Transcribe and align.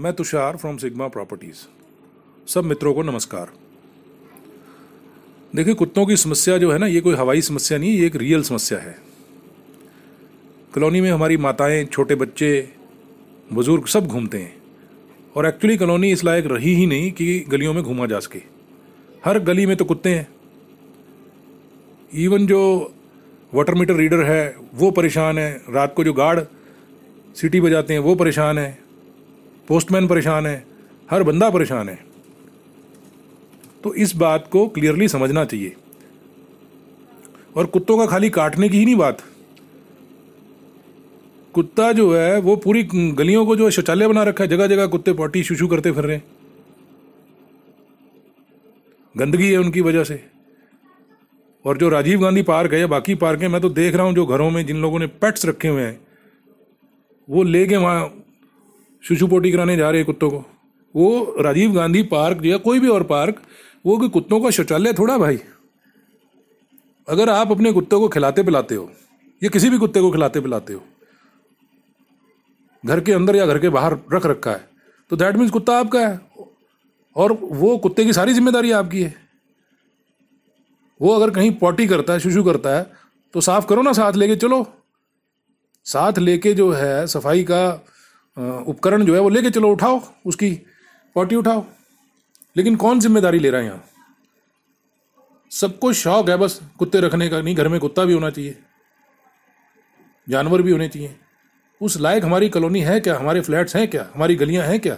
मैं 0.00 0.12
Tushar 0.12 0.56
from 0.56 0.76
sigma 0.76 1.08
properties 1.08 1.56
सब 2.48 2.64
मित्रों 2.64 2.94
को 2.94 3.02
नमस्कार। 3.02 3.52
देखिए, 5.54 5.74
कुत्तों 5.74 6.06
की 6.06 6.16
समस्या 6.16 6.58
जो 6.58 6.72
है 6.72 6.78
ना, 6.78 6.86
ये 6.86 7.00
कोई 7.00 7.14
हवाई 7.14 7.40
समस्या 7.40 7.78
नहीं 7.78 7.90
है, 7.90 7.96
ये 7.96 8.06
एक 8.06 8.16
रियल 8.16 8.42
समस्या 8.42 8.78
है। 8.78 8.98
कॉलोनी 10.74 11.00
में 11.00 11.10
हमारी 11.10 11.36
माताएँ, 11.36 11.84
छोटे 11.84 12.14
बच्चे, 12.14 12.68
बुज़ुर्ग 13.52 13.86
सब 13.86 14.06
घूमते 14.06 14.38
हैं। 14.38 14.62
और 15.36 15.46
एक्चुअली 15.46 15.76
कॉलोनी 15.76 16.12
इस 16.12 16.24
लायक 16.24 16.46
रही 16.46 16.74
ही 16.74 16.86
नहीं 16.86 17.12
कि 17.12 17.40
गलियों 17.40 17.74
में 17.74 17.82
घूमा 17.82 18.06
जा 18.06 18.20
सके। 18.20 18.42
हर 19.24 19.38
गली 19.38 19.66
में 19.66 19.76
तो 19.76 19.84
कुत्ते 19.84 20.10
हैं। 20.10 20.28
इवन 22.14 22.46
जो 22.46 22.94
वाटर 23.54 23.74
मीटर 23.74 23.94
रीडर 23.94 24.22
है, 24.22 24.56
वो 24.74 24.90
परेशान 24.90 25.38
है। 25.38 25.62
रात 25.70 25.94
को 25.94 26.04
जो 26.04 26.12
गार्ड, 26.12 26.44
सिटी 27.36 27.60
बजाते 27.60 27.92
हैं, 27.92 28.00
वो 28.00 28.14
परेशान 28.14 28.58
है। 28.58 28.85
पोस्टमैन 29.68 30.08
परेशान 30.08 30.46
है, 30.46 30.66
हर 31.10 31.22
बंदा 31.22 31.50
परेशान 31.50 31.88
है। 31.88 32.04
तो 33.84 33.94
इस 33.94 34.16
बात 34.16 34.48
को 34.52 34.68
क्लियरली 34.68 35.08
समझना 35.08 35.44
चाहिए। 35.44 35.76
और 37.56 37.66
कुत्तों 37.66 37.98
का 37.98 38.06
खाली 38.06 38.30
काटने 38.30 38.68
की 38.68 38.78
ही 38.78 38.84
नहीं 38.84 38.96
बात। 38.96 39.22
कुत्ता 41.52 41.92
जो 41.92 42.14
है, 42.16 42.40
वो 42.40 42.56
पूरी 42.56 42.82
गलियों 42.92 43.46
को 43.46 43.56
जो 43.56 43.64
है 43.64 43.70
शौचालय 43.70 44.08
बना 44.08 44.22
रखा 44.22 44.44
है 44.44 44.50
जगह 44.50 44.66
जगह 44.66 44.86
कुत्ते 44.86 45.12
पॉटी 45.12 45.42
शुशु 45.42 45.68
करते 45.68 45.92
फिर 45.92 46.04
रहे 46.04 46.16
हैं। 46.16 46.24
गंदगी 49.16 49.52
है 49.52 49.58
उनकी 49.58 49.80
वजह 49.80 50.04
से। 50.04 50.24
और 51.64 51.78
जो 51.78 51.88
राजीव 51.88 52.20
गांधी 52.20 52.42
पार्क 52.42 52.72
है 52.72 52.80
या 52.80 52.86
बाकी 52.86 53.14
पार्क 53.14 53.40
है 53.40 53.48
मैं 53.48 53.60
तो 53.60 53.68
देख 53.68 53.94
रहा 53.94 54.06
हूँ 54.06 54.14
जो 54.14 54.26
घरों 54.26 54.50
में 54.50 54.66
जिन 54.66 54.76
लोगों 54.76 54.98
ने 54.98 55.06
पेट्स 55.06 55.46
रखे 55.46 55.68
हुए 55.68 55.82
हैं, 55.82 56.00
वो 57.30 57.42
ले 57.42 57.66
गए 57.66 57.76
वहाँ 57.76 58.25
शुशु 59.06 59.26
पोटी 59.26 59.52
कराने 59.52 59.76
जा 59.76 59.90
रहे 59.90 59.98
हैं 59.98 60.06
कुत्तों 60.06 60.30
को। 60.30 60.44
वो 60.94 61.34
राजीव 61.40 61.72
गांधी 61.72 62.02
पार्क 62.04 62.44
या 62.44 62.56
कोई 62.58 62.80
भी 62.80 62.88
और 62.88 63.02
पार्क, 63.04 63.40
वो 63.84 63.96
कि 63.98 64.08
कुत्तों 64.10 64.40
का 64.40 64.50
शौचालय 64.52 64.92
थोड़ा 64.92 65.18
भाई। 65.18 65.38
अगर 67.08 67.30
आप 67.30 67.50
अपने 67.50 67.72
कुत्ते 67.72 67.96
को 67.96 68.08
खिलाते 68.08 68.42
पिलाते 68.42 68.74
हो, 68.74 68.90
या 69.42 69.48
किसी 69.50 69.70
भी 69.70 69.78
कुत्ते 69.78 70.00
को 70.00 70.10
खिलाते 70.10 70.40
पिलाते 70.40 70.72
हो, 70.72 70.82
घर 72.84 73.00
के 73.00 73.12
अंदर 73.12 73.36
या 73.36 73.46
घर 73.46 73.58
के 73.58 73.68
बाहर 73.70 73.96
रख 74.12 74.26
रखा 74.26 74.50
है 74.50 74.68
तो 75.10 75.16
दैट 75.16 75.36
मीन्स 75.36 75.50
कुत्ता 75.52 75.78
आपका 75.78 76.00
है। 76.00 76.20
और 77.16 77.32
वो 77.32 77.76
कुत्ते 77.78 78.04
की 78.04 78.12
सारी 78.12 78.32
ज़िम्मेदारी 78.34 78.70
आपकी 78.72 79.02
है। 79.02 79.14
वो 81.00 81.12
अगर 81.12 81.30
कहीं 81.30 81.50
पॉटी 81.56 81.86
करता 81.86 82.12
है, 82.12 82.20
शुशु 82.20 82.42
करता 82.44 82.70
है 82.70 82.86
तो 83.34 83.40
साफ़ 83.40 83.66
करो 83.66 83.82
ना 83.82 83.92
साथ 83.94 84.12
लेके, 84.14 84.36
चलो। 84.36 84.66
साथ 85.86 86.18
लेके 86.18 86.52
जो 86.54 86.70
है, 86.72 87.06
सफ़ाई 87.06 87.42
का 87.44 87.62
उपकरण 88.36 89.04
जो 89.04 89.14
है 89.14 89.20
वो 89.20 89.28
लेके 89.28 89.50
चलो, 89.50 89.68
उठाओ 89.68 90.00
उसकी 90.26 90.50
पॉटी 91.16 91.36
उठाओ। 91.36 91.64
लेकिन 92.56 92.76
कौन 92.76 93.00
ज़िम्मेदारी 93.00 93.38
ले 93.38 93.50
रहा 93.50 93.60
है 93.60 93.66
यहाँ? 93.66 93.84
सबको 95.52 95.92
शौक 95.94 96.28
है 96.28 96.36
बस 96.36 96.60
कुत्ते 96.78 97.00
रखने 97.00 97.28
का, 97.28 97.40
नहीं, 97.40 97.54
घर 97.54 97.68
में 97.68 97.78
कुत्ता 97.80 98.04
भी 98.04 98.12
होना 98.12 98.30
चाहिए, 98.30 98.56
जानवर 100.26 100.62
भी 100.62 100.70
होने 100.70 100.88
चाहिए। 100.88 101.14
उस 101.80 101.96
लायक 101.98 102.24
हमारी 102.24 102.48
कॉलोनी 102.48 102.80
है 102.80 102.98
क्या? 103.00 103.16
हमारे 103.16 103.40
फ्लैट्स 103.40 103.76
हैं 103.76 103.88
क्या? 103.88 104.06
हमारी 104.14 104.36
गलियाँ 104.36 104.66
हैं 104.66 104.78
क्या? 104.80 104.96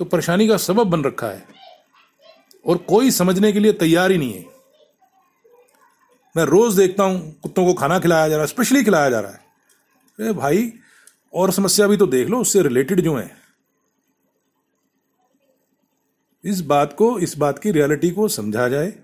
तो 0.00 0.04
परेशानी 0.04 0.48
का 0.48 0.56
सबब 0.58 0.86
बन 0.86 1.02
रखा 1.04 1.26
है। 1.26 1.44
और 2.64 2.76
कोई 2.88 3.10
समझने 3.10 3.52
के 3.52 3.60
लिए 3.60 3.72
तैयार 3.74 4.10
ही 4.10 4.18
नहीं 4.18 4.32
है। 4.32 4.44
मैं 6.34 6.44
रोज 6.46 6.76
देखता 6.76 7.04
हूँ, 7.04 7.32
कुत्तों 7.42 7.64
को 7.66 7.74
खाना 7.74 7.98
खिलाया 7.98 8.28
जा 8.28 8.34
रहा 8.34 8.42
है, 8.42 8.46
स्पेशली 8.46 8.82
खिलाया 8.84 9.10
जा 9.10 9.20
रहा 9.20 9.32
है। 9.32 9.40
अरे 10.18 10.32
भाई 10.34 10.72
और 11.34 11.52
समस्या 11.52 11.86
भी 11.86 11.96
तो 11.96 12.06
देख 12.06 12.28
लो, 12.28 12.40
उससे 12.40 12.62
रिलेटेड 12.62 13.00
जो 13.00 13.16
है। 13.16 13.36
इस 16.44 16.60
बात 16.60 16.92
को, 16.92 17.18
इस 17.18 17.38
बात 17.38 17.58
की 17.58 17.70
रियलिटी 17.70 18.10
को 18.10 18.28
समझा 18.28 18.68
जाए। 18.68 18.94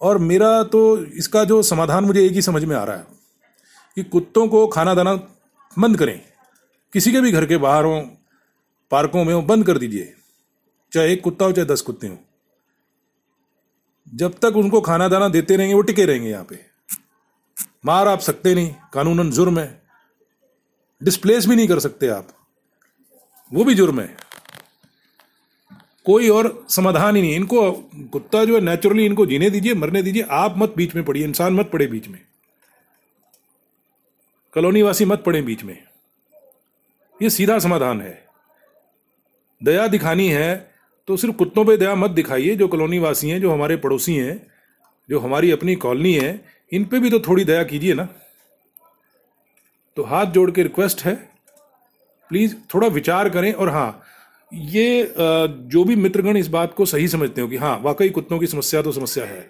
और 0.00 0.18
मेरा 0.18 0.62
तो 0.62 1.04
इसका 1.04 1.44
जो 1.44 1.62
समाधान 1.62 2.04
मुझे 2.04 2.26
एक 2.26 2.32
ही 2.32 2.42
समझ 2.42 2.64
में 2.64 2.76
आ 2.76 2.84
रहा 2.84 2.96
है, 2.96 3.06
कि 3.94 4.02
कुत्तों 4.02 4.48
को 4.48 4.66
खाना 4.66 4.94
दाना 4.94 5.14
बंद 5.78 5.98
करें। 5.98 6.22
किसी 6.92 7.12
के 7.12 7.20
भी 7.20 7.32
घर 7.32 7.46
के 7.46 7.56
बाहर 7.56 7.84
हो, 7.84 8.16
पार्कों 8.90 9.24
में 9.24 9.34
हो, 9.34 9.42
बंद 9.42 9.66
कर 9.66 9.78
दीजिए। 9.78 10.14
चाहे 10.92 11.12
एक 11.12 11.22
कुत्ता 11.22 11.44
हो, 11.44 11.52
चाहे 11.52 11.66
दस 11.66 11.80
कुत्ते 11.80 12.06
हों। 12.06 12.16
जब 14.14 14.38
तक 14.38 14.56
उनको 14.56 14.80
खाना 14.80 15.08
दाना 15.08 15.28
देते 15.28 15.56
रहेंगे, 15.56 15.74
वो 15.74 15.82
टिके 15.82 16.04
रहेंगे 16.04 16.30
यहाँ 16.30 16.44
पे। 16.44 16.66
मार 17.86 18.08
आप 18.08 18.18
सकते 18.18 18.54
नहीं, 18.54 18.74
कानूनन 18.92 19.30
जुर्म 19.30 19.58
है। 19.58 19.83
डिस्प्लेस 21.02 21.46
भी 21.46 21.56
नहीं 21.56 21.68
कर 21.68 21.78
सकते 21.78 22.08
आप। 22.08 22.28
वो 23.52 23.64
भी 23.64 23.74
जुर्म 23.74 24.00
है। 24.00 24.16
कोई 26.04 26.28
और 26.28 26.66
समाधान 26.68 27.16
ही 27.16 27.22
नहीं। 27.22 27.34
इनको 27.34 27.72
कुत्ता 28.12 28.44
जो 28.44 28.54
है 28.54 28.60
नेचुरली 28.60 29.04
इनको 29.06 29.26
जीने 29.26 29.50
दीजिए, 29.50 29.74
मरने 29.74 30.02
दीजिए। 30.02 30.22
आप 30.30 30.54
मत 30.58 30.74
बीच 30.76 30.94
में 30.94 31.04
पड़िए, 31.04 31.24
इंसान 31.24 31.54
मत 31.54 31.70
पड़े 31.72 31.86
बीच 31.86 32.08
में। 32.08 32.18
कॉलोनी 34.54 34.82
वासी 34.82 35.04
मत 35.04 35.22
पड़े 35.26 35.42
बीच 35.42 35.64
में। 35.64 35.82
ये 37.22 37.30
सीधा 37.30 37.58
समाधान 37.58 38.00
है। 38.00 38.26
दया 39.62 39.86
दिखानी 39.86 40.28
है 40.28 40.74
तो 41.08 41.16
सिर्फ़ 41.16 41.36
कुत्तों 41.36 41.64
पे 41.64 41.76
दया 41.76 41.94
मत 41.94 42.10
दिखाइए, 42.10 42.56
जो 42.56 42.68
कॉलोनी 42.68 42.98
वासी 42.98 43.30
हैं, 43.30 43.40
जो 43.40 43.52
हमारे 43.52 43.76
पड़ोसी 43.76 44.14
हैं, 44.16 44.46
जो 45.10 45.18
हमारी 45.18 45.50
अपनी 45.50 45.74
कॉलोनी 45.74 46.12
है, 46.14 46.44
इन 46.72 46.84
पे 46.84 46.98
भी 46.98 47.10
तो 47.10 47.20
थोड़ी 47.20 47.44
दया 47.44 47.64
कीजिए 47.64 47.94
ना। 47.94 48.08
तो 49.96 50.02
हाथ 50.02 50.26
जोड़ 50.26 50.50
के 50.50 50.62
रिक्वेस्ट 50.62 51.04
है। 51.04 51.14
प्लीज़ 52.30 52.54
थोड़ा 52.74 52.88
विचार 52.88 53.28
करें 53.28 53.52
और 53.52 53.68
हाँ 53.68 54.02
ये 54.52 55.14
जो 55.18 55.84
भी 55.84 55.96
मित्रगण 55.96 56.36
इस 56.36 56.48
बात 56.48 56.74
को 56.74 56.84
सही 56.86 57.08
समझते 57.08 57.40
हो 57.40 57.48
कि 57.48 57.56
हाँ 57.56 57.78
वाकई 57.82 58.08
कुत्तों 58.08 58.38
की 58.38 58.46
समस्या 58.46 58.82
तो 58.82 58.92
समस्या 58.92 59.24
है। 59.24 59.40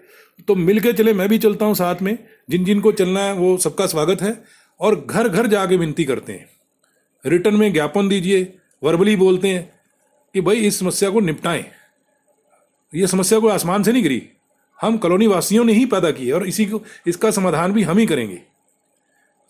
तो 0.48 0.54
मिल 0.54 0.80
के 0.80 0.92
चले, 0.92 1.12
मैं 1.12 1.28
भी 1.28 1.38
चलता 1.38 1.66
हूँ 1.66 1.74
साथ 1.74 2.02
में। 2.02 2.16
जिन 2.50 2.64
जिन 2.64 2.80
को 2.80 2.92
चलना 2.92 3.20
है, 3.20 3.32
वो 3.32 3.56
सबका 3.56 3.86
स्वागत 3.86 4.22
है। 4.22 4.42
और 4.80 4.94
घर 5.00 5.28
घर 5.28 5.46
जाके 5.46 5.76
विनती 5.76 6.04
करते 6.04 6.32
हैं। 6.32 6.48
रिटर्न 7.24 7.54
में 7.54 7.72
ज्ञापन 7.72 8.08
दीजिए 8.08 8.52
वर्बली 8.82 9.16
बोलते 9.16 9.48
हैं 9.48 9.70
कि 10.34 10.40
भाई 10.40 10.56
इस 10.56 10.78
समस्या 10.78 11.10
को 11.10 11.20
निपटाएँ। 11.20 11.64
ये 12.92 13.06
समस्या 13.06 13.38
कोई 13.38 13.52
आसमान 13.52 13.82
से 13.82 13.92
नहीं 13.92 14.02
गिरी 14.02 14.22
हम 14.78 14.96
कॉलोनी 14.96 15.26
वासियों 15.26 15.64
ने 15.64 15.72
ही 15.72 15.86
पैदा 15.86 16.10
की 16.10 16.26
है 16.26 16.32
और 16.32 16.46
इसी 16.46 16.66
को, 16.66 16.82
इसका 17.06 17.30
समाधान 17.30 17.72
भी 17.72 17.82
हम 17.82 17.98
ही 17.98 18.06
करेंगे। 18.06 18.40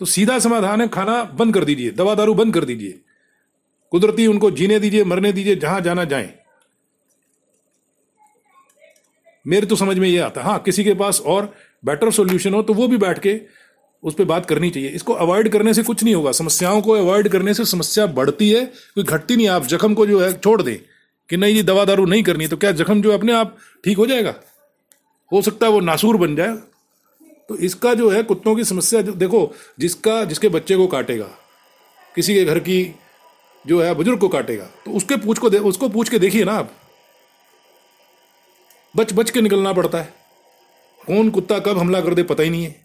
तो 0.01 0.07
सीधा 0.07 0.39
समाधान 0.39 0.81
है, 0.81 0.89
खाना 0.89 1.23
बंद 1.35 1.55
कर 1.55 1.65
दीजिए, 1.65 1.91
दवा 1.91 2.15
दारू 2.15 2.35
बंद 2.35 2.55
कर 2.55 2.65
दीजिए। 2.65 3.01
कुदरती 3.93 4.27
उनको 4.27 4.51
जीने 4.51 4.79
दीजिए, 4.79 5.05
मरने 5.05 5.33
दीजिए, 5.33 5.57
जहाँ 5.57 5.81
जाना 5.81 6.05
जाए। 6.05 6.33
मेरे 9.45 9.67
तो 9.67 9.77
समझ 9.77 9.99
में 9.99 10.09
ये 10.09 10.19
आता 10.19 10.43
हाँ 10.43 10.59
किसी 10.59 10.85
के 10.85 10.95
पास 10.95 11.21
और 11.21 11.53
बेटर 11.85 12.11
सॉल्यूशन 12.11 12.55
हो 12.55 12.63
तो 12.63 12.75
वो 12.75 12.89
भी 12.89 12.97
बैठ 12.97 13.19
के 13.19 13.41
उस 14.03 14.15
पर 14.15 14.25
बात 14.25 14.47
करनी 14.47 14.71
चाहिए। 14.71 14.89
इसको 14.91 15.13
अवॉइड 15.15 15.49
करने 15.49 15.75
से 15.75 15.83
कुछ 15.83 16.03
नहीं 16.05 16.15
होगा। 16.15 16.33
समस्याओं 16.33 16.81
को 16.83 16.93
अवॉइड 16.93 17.29
करने 17.29 17.55
से 17.55 17.65
समस्या 17.65 18.07
बढ़ती 18.09 18.51
है, 18.51 18.65
कोई 18.65 19.05
घटती 19.05 19.37
नहीं, 19.37 19.49
आप 19.49 19.67
जख्म 19.67 19.95
को 19.95 20.07
जो 20.07 20.21
है 20.21 20.33
छोड़ 20.35 20.61
दें 20.63 20.77
कि 21.31 21.37
नहीं 21.37 21.55
जी, 21.55 21.63
दवा 21.63 21.85
दारू 21.85 22.05
नहीं 22.07 22.23
करनी 22.23 22.47
तो 22.47 22.57
क्या 22.57 22.73
जख्म 22.73 23.03
जो 23.03 23.13
अपने 23.13 23.33
आप 23.33 23.57
ठीक 23.85 23.99
हो 23.99 24.07
जाएगा? 24.07 24.35
हो 25.33 25.43
सकता 25.43 25.67
है 25.67 25.73
वो 25.73 25.81
नासूर 25.81 26.17
बन 26.17 26.37
जाए 26.37 26.57
तो 27.49 27.57
इसका 27.57 27.95
जो 27.95 28.09
है 28.11 28.23
कुत्तों 28.23 28.55
की 28.57 28.65
समस्या, 28.65 29.01
देखो, 29.03 29.53
जिसका, 29.79 30.25
जिसके 30.25 30.49
बच्चे 30.49 30.77
को 30.77 30.87
काटेगा, 30.87 31.29
किसी 32.15 32.35
के 32.35 32.45
घर 32.45 32.59
की 32.59 32.95
जो 33.65 33.83
है 33.83 33.95
बुज़ुर्ग 33.95 34.19
को 34.21 34.29
काटेगा 34.29 34.65
तो 34.85 34.91
उसके 34.91 35.17
पूछ 35.17 35.39
को 35.39 35.51
दे, 35.51 35.59
उसको 35.59 35.89
पूछ 35.89 36.09
के 36.09 36.19
देखिए 36.19 36.45
ना 36.45 36.53
आप। 36.53 36.73
बच 38.95 39.13
बच 39.13 39.31
के 39.31 39.41
निकलना 39.41 39.73
पड़ता 39.73 39.99
है। 39.99 40.13
कौन 41.07 41.31
कुत्ता 41.31 41.59
कब 41.59 41.79
हमला 41.79 42.01
कर 42.01 42.15
दे 42.15 42.23
पता 42.23 42.43
ही 42.43 42.51
नहीं 42.51 42.65
है। 42.65 42.85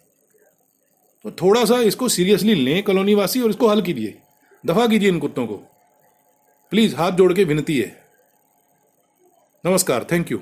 तो 1.26 1.32
थोड़ा 1.32 1.64
सा 1.66 1.80
इसको 1.82 2.10
सीरियसली 2.10 2.56
लें 2.56 2.84
कॉलोनी 2.84 3.14
वासी 3.16 3.42
और 3.42 3.50
इसको 3.50 3.68
हल 3.68 3.82
कीजिए। 3.82 4.18
दफ़ा 4.66 4.88
कीजिए 4.88 5.10
इन 5.10 5.20
कुत्तों 5.20 5.46
को। 5.48 5.56
प्लीज़, 6.72 6.96
हाथ 6.96 7.12
जोड़ 7.12 7.34
के 7.34 7.44
विनती 7.44 7.78
है। 7.78 8.06
नमस्कार 9.66 10.08
थैंक 10.12 10.32
यू 10.32 10.40